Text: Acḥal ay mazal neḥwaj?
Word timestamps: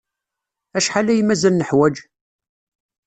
Acḥal 0.77 1.07
ay 1.11 1.21
mazal 1.23 1.55
neḥwaj? 1.55 1.95